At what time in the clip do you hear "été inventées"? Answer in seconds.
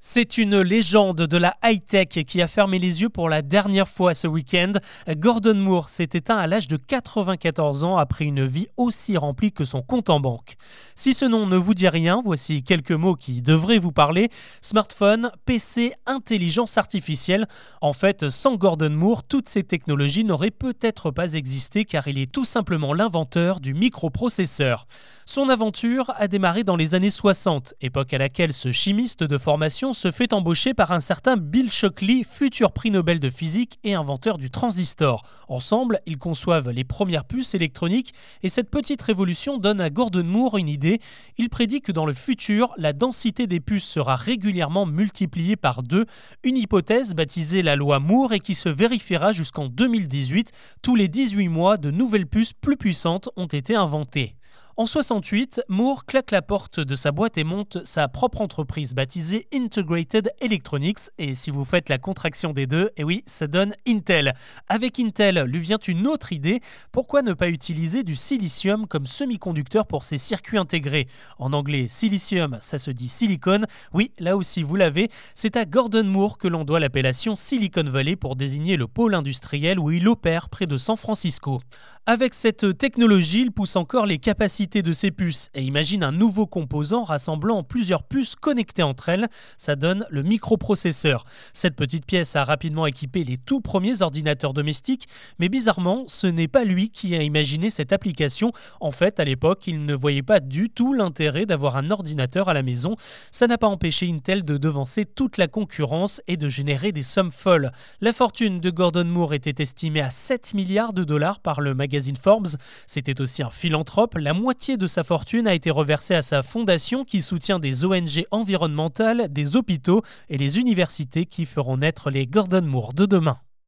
53.46-54.37